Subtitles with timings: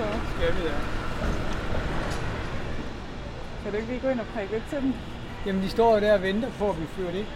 [0.00, 0.20] prøve.
[0.34, 0.74] skal vi da.
[3.62, 4.92] Kan du ikke lige gå ind og prikke lidt til dem?
[5.46, 7.26] Jamen, de står jo der og venter på, at vi fyrer det.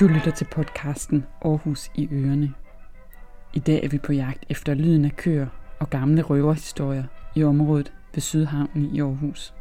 [0.00, 2.54] Du lytter til podcasten Aarhus i ørerne.
[3.52, 5.46] I dag er vi på jagt efter lyden af køer
[5.80, 9.54] og gamle røverhistorier i området ved Sydhavnen i Aarhus.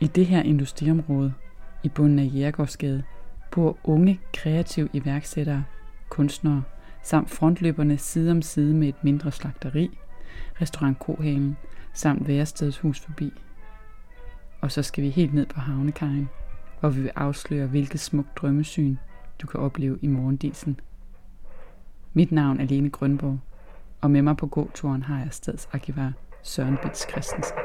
[0.00, 1.34] I det her industriområde,
[1.82, 3.02] i bunden af Jægergårdsgade,
[3.50, 5.64] bor unge, kreative iværksættere,
[6.08, 6.62] kunstnere,
[7.02, 9.98] samt frontløberne side om side med et mindre slagteri,
[10.60, 11.56] restaurant Kohalen,
[11.92, 13.32] samt værestedshus forbi.
[14.60, 16.28] Og så skal vi helt ned på havnekajen,
[16.80, 18.96] hvor vi vil afsløre, hvilket smukt drømmesyn
[19.42, 20.80] du kan opleve i morgendisen.
[22.12, 23.38] Mit navn er Lene Grønborg,
[24.00, 26.12] og med mig på gåturen har jeg stadsarkivar
[26.46, 27.56] Søren Bits Christensen.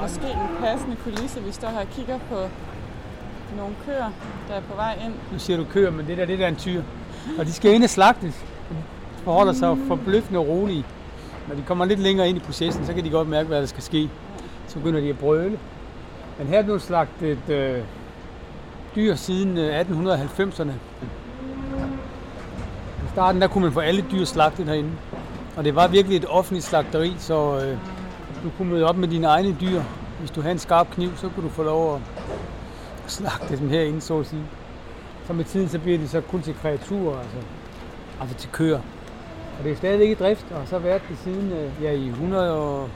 [0.00, 2.34] Måske en passende kulisse, vi står her og kigger på
[3.56, 4.10] nogle køer,
[4.48, 5.14] der er på vej ind.
[5.32, 6.82] Nu siger du køer, men det der, det der er en tyr.
[7.38, 8.44] Og de skal ind og slagtes.
[8.70, 10.84] De forholder sig forbløffende rolige.
[11.48, 13.66] Når de kommer lidt længere ind i processen, så kan de godt mærke, hvad der
[13.66, 14.10] skal ske.
[14.66, 15.58] Så begynder de at brøle.
[16.38, 17.82] Men her er blevet slagtet øh,
[18.96, 20.72] dyr siden øh, 1890'erne.
[23.04, 24.90] I starten der kunne man få alle dyr slagtet herinde.
[25.56, 27.78] Og det var virkelig et offentligt slagteri, så øh,
[28.44, 29.82] du kunne møde op med dine egne dyr.
[30.18, 32.00] Hvis du havde en skarp kniv, så kunne du få lov at
[33.06, 34.42] slagte dem herinde, så at sige.
[35.26, 37.36] Så med tiden så bliver det så kun til kreaturer, altså,
[38.20, 38.80] altså til køer.
[39.58, 42.08] Og det er stadigvæk i drift, og så har været det siden øh, ja, i
[42.08, 42.88] 100 og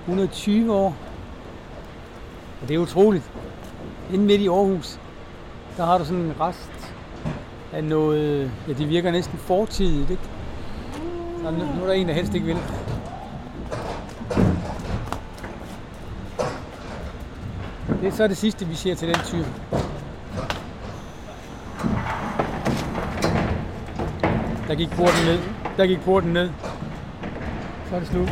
[0.00, 0.96] 120 år.
[2.62, 3.30] Og det er utroligt.
[4.12, 5.00] Inden midt i Aarhus,
[5.76, 6.94] der har du sådan en rest
[7.72, 10.22] af noget, ja det virker næsten fortidigt, ikke?
[11.42, 12.56] Så nu, nu er der en, der helst ikke vil.
[18.00, 19.44] Det er så det sidste, vi siger til den tyr.
[24.68, 25.38] Der gik porten ned.
[25.76, 26.50] Der gik porten ned.
[27.88, 28.28] Så er det slut.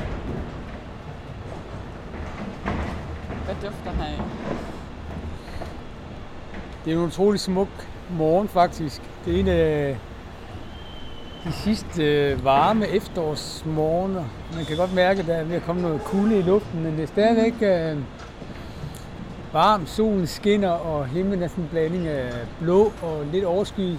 [3.46, 4.22] Hvad dufter her af?
[6.84, 7.68] Det er en utrolig smuk
[8.10, 9.02] morgen faktisk.
[9.24, 9.96] Det er en af
[11.44, 14.24] de sidste øh, varme efterårsmorgener.
[14.54, 16.92] Man kan godt mærke, at der er ved at komme noget kulde i luften, men
[16.92, 17.96] det er stadigvæk øh,
[19.52, 19.88] varmt.
[19.88, 23.98] Solen skinner, og himlen er sådan en blanding af blå og lidt overskyet.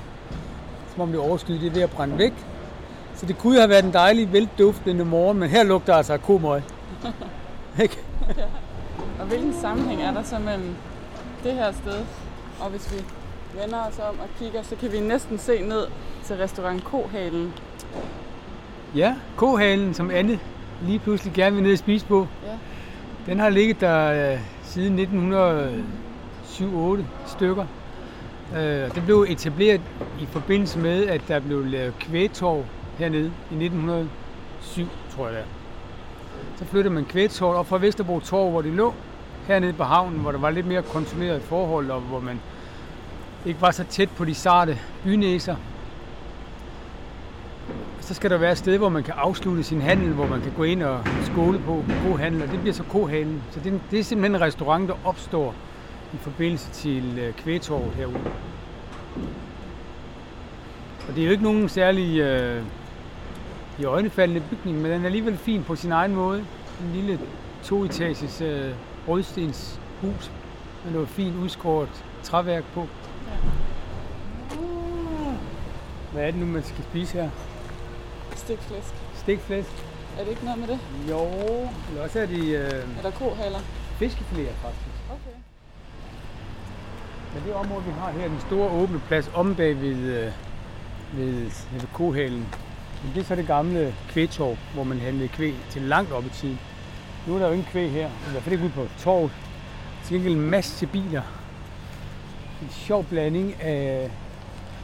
[0.91, 2.33] Som om det overskyet det er ved at brænde væk.
[3.15, 6.61] Så det kunne have været en dejlig, velduftende morgen, men her lugter altså af komøg.
[7.83, 7.97] Ikke?
[9.27, 10.75] Hvilken sammenhæng er der så mellem
[11.43, 12.05] det her sted,
[12.59, 13.03] og hvis vi
[13.61, 15.87] vender os om og kigger, så kan vi næsten se ned
[16.23, 17.53] til restaurant Kohalen.
[18.95, 20.39] Ja, kohalen, som Anne
[20.81, 22.51] lige pludselig gerne vil ned og spise på, Ja.
[23.31, 27.65] den har ligget der øh, siden 1907-8 stykker.
[28.55, 29.81] Øh, det blev etableret
[30.21, 32.65] i forbindelse med, at der blev lavet kvægtorv
[32.97, 35.45] hernede i 1907, tror jeg det er.
[36.57, 38.93] Så flyttede man kvægtorvet op fra Vesterbro Torv, hvor det lå,
[39.47, 42.39] hernede på havnen, hvor der var lidt mere konsumeret forhold, og hvor man
[43.45, 45.55] ikke var så tæt på de sarte bynæser.
[47.99, 50.51] Så skal der være et sted, hvor man kan afslutte sin handel, hvor man kan
[50.57, 53.43] gå ind og skåle på kohandel, handel, og det bliver så kohalen.
[53.51, 55.55] Så det, det er simpelthen en restaurant, der opstår
[56.13, 58.31] i forbindelse til øh, kvægtorvet herude.
[61.07, 62.61] Og det er jo ikke nogen særlig øh,
[63.79, 66.39] i øjnefaldende bygning, men den er alligevel fin på sin egen måde.
[66.83, 67.19] En lille
[67.63, 68.71] toetages øh,
[69.07, 70.31] rødstens hus
[70.83, 72.87] med noget fint udskåret træværk på.
[76.13, 77.29] Hvad er det nu, man skal spise her?
[78.35, 78.93] Stikflæsk.
[79.15, 79.69] Stikflæsk?
[80.19, 80.79] Er det ikke noget med det?
[81.09, 81.19] Jo,
[81.89, 82.61] eller også er det øh,
[82.97, 83.59] Er der kohaler?
[84.01, 84.95] fiskefiléer faktisk.
[85.09, 85.37] Okay.
[87.33, 90.31] Men det område, vi har her, den store åbne plads om bag ved, øh,
[91.13, 91.33] ved,
[91.71, 92.47] ved kohalen,
[93.03, 96.29] men det er så det gamle kvægtorv, hvor man handlede kvæg til langt op i
[96.29, 96.59] tiden.
[97.27, 99.31] Nu er der jo ingen kvæg her, i hvert fald ikke ude på torvet.
[100.03, 101.21] Til gengæld en masse biler.
[102.61, 104.11] En sjov blanding af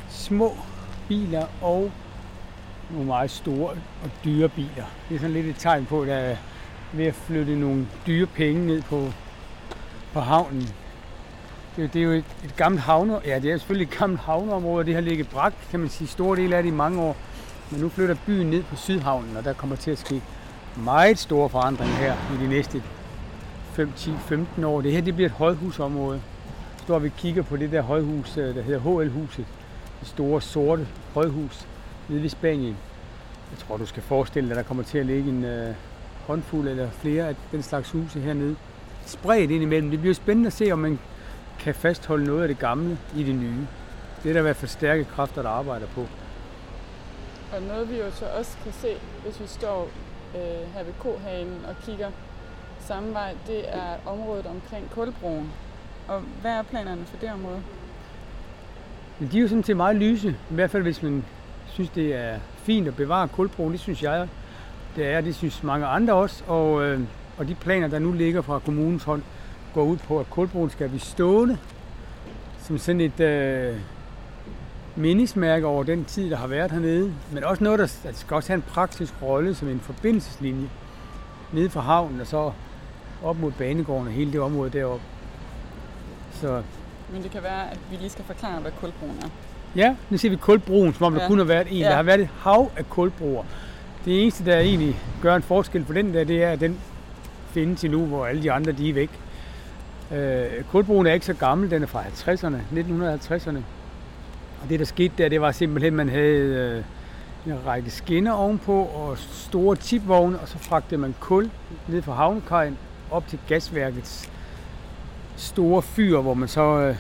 [0.10, 0.57] små
[1.07, 1.92] biler og
[2.92, 3.69] nogle meget store
[4.04, 4.86] og dyre biler.
[5.10, 6.36] Det er sådan lidt et tegn på, at der er
[6.94, 9.12] ved at flytte nogle dyre penge ned på,
[10.13, 10.69] på havnen.
[11.75, 14.22] Det, er det er jo et, et gammelt havne, ja det er selvfølgelig et gammelt
[14.22, 17.18] havneområde, det har ligget brak, kan man sige, store dele af det i mange år.
[17.72, 20.22] Men nu flytter byen ned på Sydhavnen, og der kommer til at ske
[20.77, 22.83] meget store forandringer her i de næste
[23.73, 24.81] 5, 10, 15 år.
[24.81, 26.21] Det her det bliver et højhusområde.
[26.77, 29.45] Så står vi og kigger på det der højhus, øh, der hedder HL-huset.
[29.99, 31.67] Det store sorte højhus
[32.09, 32.77] nede ved Spanien.
[33.51, 35.75] Jeg tror, du skal forestille dig, at der kommer til at ligge en øh,
[36.27, 38.55] håndfuld eller flere af den slags huse hernede.
[39.05, 39.91] Spredt ind imellem.
[39.91, 40.99] Det bliver spændende at se, om man
[41.59, 43.67] kan fastholde noget af det gamle i det nye.
[44.23, 46.07] Det er der i hvert fald stærke kræfter, der arbejder på.
[47.55, 48.87] Og noget vi jo så også kan se,
[49.23, 49.89] hvis vi står
[50.35, 52.12] øh, her ved Kohanen og kigger
[52.80, 55.51] samme vej, det er området omkring Kulbroen.
[56.07, 57.62] Og hvad er planerne for det område?
[59.19, 61.25] Men de er jo sådan til meget lyse, i hvert fald hvis man
[61.68, 63.71] synes, det er fint at bevare kulbroen.
[63.71, 64.27] Det synes jeg,
[64.95, 65.21] det er.
[65.21, 66.44] Det synes mange andre også.
[66.47, 67.01] Og, øh,
[67.38, 69.24] og de planer, der nu ligger fra kommunens hånd,
[69.74, 71.57] går ud på, at kulbroen skal blive stående
[72.63, 73.75] som sådan et øh,
[74.95, 77.13] mindesmærke over den tid, der har været hernede.
[77.31, 80.69] Men også noget, der, der skal også have en praktisk rolle som en forbindelseslinje
[81.51, 82.51] nede fra havnen og så
[83.24, 85.06] op mod banegården og hele det område deroppe.
[86.34, 86.62] Så
[87.13, 89.30] Men det kan være, at vi lige skal forklare, hvad Kulbroen er.
[89.75, 91.22] Ja, nu ser vi kulbroen, som om ja.
[91.22, 91.78] der kun har været en.
[91.78, 91.90] Ja.
[91.90, 93.44] Der har været et hav af kulbroer.
[94.06, 96.80] Det eneste, der egentlig gør en forskel for den der, det er, at den
[97.50, 99.10] findes endnu, hvor alle de andre de er væk.
[100.12, 103.57] Øh, kulbroen er ikke så gammel, den er fra 50'erne, 1950'erne.
[104.63, 106.83] Og det, der skete der, det var simpelthen, at man havde
[107.48, 111.51] øh, en række skinner ovenpå og store tipvogne, og så fragtede man kul
[111.88, 112.77] ned fra havnekajen
[113.12, 114.30] op til gasværkets
[115.36, 116.95] store fyr, hvor man så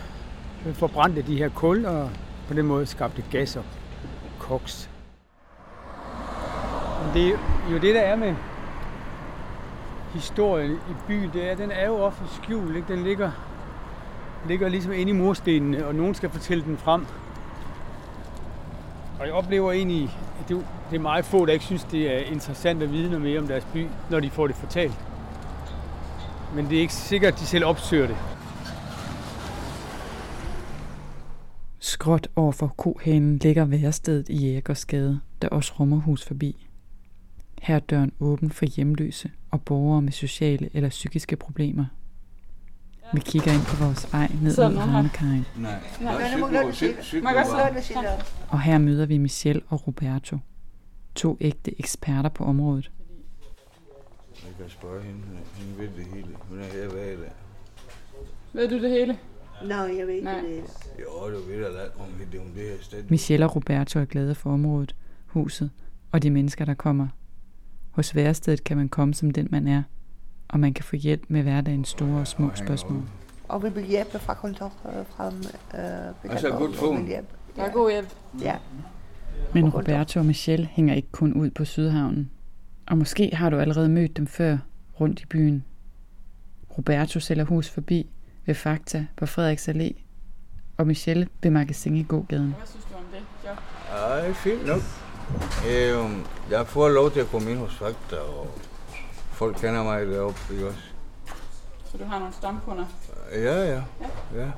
[0.65, 2.09] øh, forbrændte de her kul, og
[2.47, 3.63] på den måde skabte gas og
[4.39, 4.89] koks.
[7.03, 8.35] Men det er jo det, der er med
[10.13, 12.75] historien i byen, det er, den er jo ofte skjult.
[12.75, 12.93] Ikke?
[12.93, 13.31] Den ligger,
[14.47, 17.05] ligger ligesom inde i murstenene, og nogen skal fortælle den frem.
[19.19, 22.11] Og jeg oplever egentlig, at det, er det er meget få, der ikke synes, det
[22.11, 24.99] er interessant at vide noget mere om deres by, når de får det fortalt.
[26.55, 28.17] Men det er ikke sikkert, at de selv opsøger det.
[31.79, 36.67] Skråt over for kohanen ligger værestedet i Jægersgade, der også rummer hus forbi.
[37.61, 41.85] Her er døren åben for hjemløse og borgere med sociale eller psykiske problemer.
[43.13, 45.79] Vi kigger ind på vores vej ned mod havnekajen, Nej,
[48.49, 50.37] og her møder vi Michelle og Roberto.
[51.15, 52.91] To ægte eksperter på området.
[54.45, 55.19] Jeg kan spørge hende.
[55.53, 56.27] Hende ved det hele.
[56.49, 57.31] Hun er her hver dag.
[58.53, 59.17] Ved du det hele?
[59.65, 60.63] Nej, jeg ved ikke det.
[60.99, 61.67] Jo, du ved da
[61.99, 63.03] om det, om det her sted.
[63.09, 64.95] Michelle og Roberto er glade for området,
[65.25, 65.71] huset
[66.11, 67.07] og de mennesker, der kommer.
[67.91, 69.83] Hos værestedet kan man komme som den, man er,
[70.47, 73.01] og man kan få hjælp med hverdagens store og små spørgsmål.
[73.47, 77.07] Og vi vil hjælpe fra kontor øh, fra øh, Altså, godt phone.
[77.07, 77.27] hjælp.
[77.55, 78.07] Der er god hjælp.
[78.41, 78.55] Ja.
[79.53, 79.69] Men.
[79.69, 82.29] Roberto og Michelle hænger ikke kun ud på Sydhavnen.
[82.87, 84.57] Og måske har du allerede mødt dem før
[84.99, 85.63] rundt i byen.
[86.77, 88.09] Roberto sælger hus forbi
[88.45, 89.91] ved Fakta på Frederiks Allé,
[90.77, 92.55] og Michelle ved Magasin i Gågaden.
[92.57, 93.57] Hvad synes du om det job?
[93.91, 94.81] Ej, fint nok.
[95.71, 98.47] Øhm, jeg får lov til at komme ind hos Fakta, og
[99.33, 100.79] folk kender mig deroppe, ikke også?
[101.91, 102.85] Så du har nogle stamkunder?
[103.31, 103.81] Ja, ja.
[104.35, 104.51] Ja.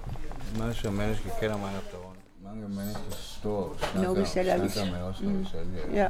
[0.59, 2.21] Masser af mennesker kender mig efterhånden.
[2.43, 4.71] Mange mennesker står og snakker, Når vi sælger avis.
[4.71, 6.01] snakker med os, når vi sælger.
[6.03, 6.07] ja.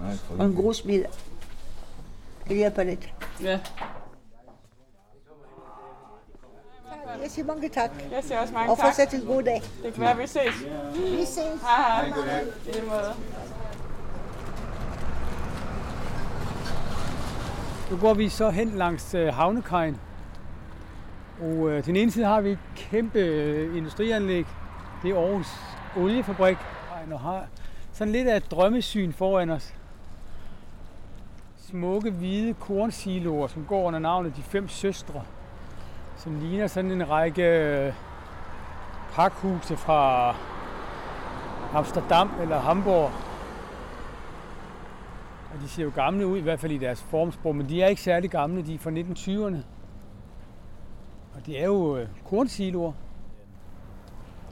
[0.00, 1.04] Nej, Og en god smid.
[2.48, 3.12] Det hjælper lidt.
[3.42, 3.60] Ja.
[7.22, 7.90] Jeg siger mange tak.
[8.12, 8.86] Jeg siger også mange Og tak.
[8.86, 9.62] fortsæt en god dag.
[9.82, 10.54] Det kan være, vi ses.
[10.94, 11.36] Vi ses.
[11.62, 12.40] Hej hej.
[12.68, 13.14] I lige måde.
[17.94, 20.00] Nu går vi så hen langs øh, havnekajen.
[21.40, 24.46] Og øh, til den ene side har vi et kæmpe øh, industrianlæg.
[25.02, 25.46] Det er Aarhus
[25.96, 26.56] Oliefabrik.
[27.12, 27.46] Og har
[27.92, 29.74] sådan lidt af et drømmesyn foran os.
[31.56, 35.22] Smukke hvide kornsiloer, som går under navnet De Fem Søstre.
[36.16, 37.92] Som ligner sådan en række øh,
[39.12, 40.34] pakhuse fra
[41.74, 43.10] Amsterdam eller Hamburg.
[45.54, 47.86] Og de ser jo gamle ud, i hvert fald i deres formsprog, men de er
[47.86, 49.64] ikke særlig gamle, de er fra 1920'erne.
[51.34, 52.92] Og det er jo øh, kornsiloer.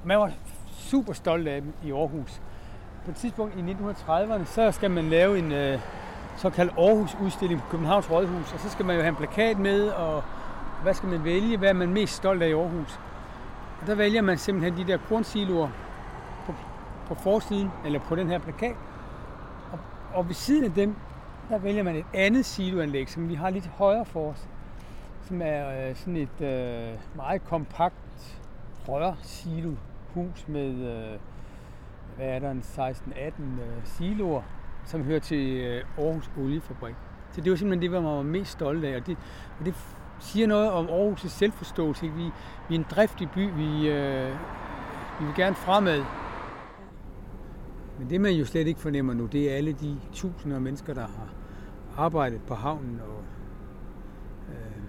[0.04, 0.32] Man var
[0.68, 2.42] super stolt af dem i Aarhus.
[3.04, 5.78] På et tidspunkt i 1930'erne, så skal man lave en øh,
[6.36, 10.22] såkaldt Aarhus-udstilling på Københavns Rådhus, og så skal man jo have en plakat med, og
[10.82, 13.00] hvad skal man vælge, hvad er man mest stolt af i Aarhus.
[13.80, 15.68] Og der vælger man simpelthen de der kornsiloer
[16.46, 16.54] på,
[17.06, 18.76] på forsiden, eller på den her plakat.
[20.14, 20.96] Og, ved siden af dem,
[21.48, 24.48] der vælger man et andet siloanlæg, som vi har lidt højere for os.
[25.22, 28.38] Som er øh, sådan et øh, meget kompakt
[28.88, 31.18] rørsilohus med, øh,
[32.16, 34.42] hvad er der, en 16-18 øh, siloer,
[34.84, 36.94] som hører til øh, Aarhus Oliefabrik.
[37.32, 39.16] Så det var simpelthen det, man var mest stolt af, og det,
[39.58, 39.74] og det
[40.20, 42.06] siger noget om Aarhus' selvforståelse.
[42.06, 42.16] Ikke?
[42.16, 42.30] Vi,
[42.68, 44.30] vi er en driftig by, vi, øh,
[45.20, 46.04] vi vil gerne fremad.
[48.02, 50.94] Men det man jo slet ikke fornemmer nu, det er alle de tusinder af mennesker,
[50.94, 51.34] der har
[51.96, 53.24] arbejdet på havnen og
[54.48, 54.82] øh,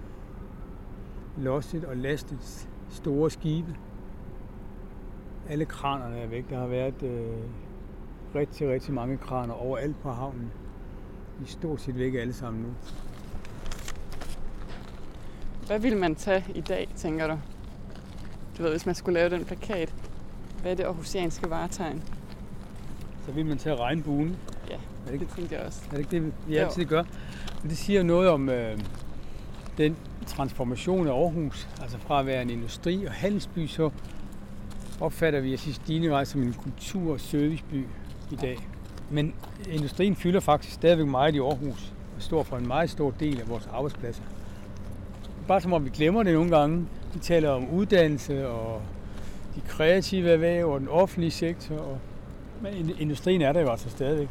[1.44, 3.76] losset og lastet store skibe.
[5.48, 6.50] Alle kranerne er væk.
[6.50, 7.36] Der har været øh,
[8.34, 10.50] rigtig, rigtig mange kraner overalt på havnen.
[11.38, 12.68] De er stort set væk alle sammen nu.
[15.66, 17.38] Hvad vil man tage i dag, tænker du?
[18.58, 19.94] Du ved, hvis man skulle lave den plakat.
[20.62, 22.02] Hvad er det aarhusianske varetegn?
[23.26, 24.36] Så vil man tage regnbuen.
[24.70, 25.80] Ja, Er det ikke, det tænkte jeg også.
[25.86, 26.64] er det, ikke det, vi Jo.
[26.64, 27.02] altid gør?
[27.62, 28.78] Men det siger noget om øh,
[29.78, 31.68] den transformation af Aarhus.
[31.82, 33.90] Altså fra at være en industri- og handelsby, så
[35.00, 37.86] opfatter vi i stigende grad som en kultur- og serviceby
[38.32, 38.58] i dag.
[39.10, 39.34] Men
[39.72, 43.48] industrien fylder faktisk stadigvæk meget i Aarhus og står for en meget stor del af
[43.48, 44.22] vores arbejdspladser.
[45.48, 46.86] Bare som om vi glemmer det nogle gange.
[47.14, 48.82] Vi taler om uddannelse og
[49.56, 51.74] de kreative erhverv og den offentlige sektor.
[51.76, 51.98] Og
[52.64, 54.28] men ind- industrien er der jo altså stadigvæk.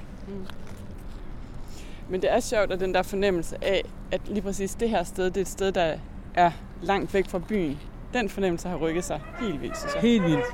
[2.09, 5.25] Men det er sjovt, at den der fornemmelse af, at lige præcis det her sted,
[5.25, 5.97] det er et sted, der
[6.35, 7.79] er langt væk fra byen.
[8.13, 10.01] Den fornemmelse har rykket sig helt vildt, synes jeg.
[10.01, 10.45] Helt vildt.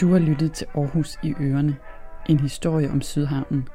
[0.00, 1.76] Du har lyttet til Aarhus i Ørene,
[2.28, 3.68] en historie om Sydhavnen.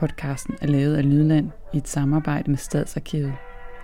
[0.00, 3.32] Podcasten er lavet af Lydland i et samarbejde med Stadsarkivet,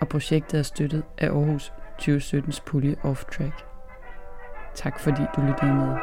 [0.00, 3.64] og projektet er støttet af Aarhus 2017's pulje Off Track.
[4.74, 5.96] Tak fordi du lyttede med.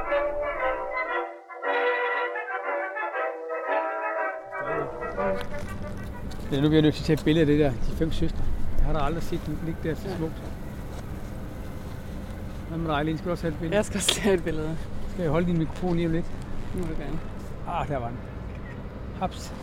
[6.52, 8.12] Ja, nu bliver jeg nødt til at tage et billede af det der, de fem
[8.12, 8.44] søstre.
[8.78, 10.42] Jeg har da aldrig set dem ligge der så smukt.
[12.70, 13.18] Hvad med dig?
[13.18, 13.76] Skal du også have et billede?
[13.76, 14.78] Jeg skal også have et billede.
[15.10, 16.26] Skal jeg holde din mikrofon lige om lidt?
[16.76, 17.20] Nu må du gerne.
[17.68, 18.18] Ah, der var den.
[19.20, 19.54] Haps.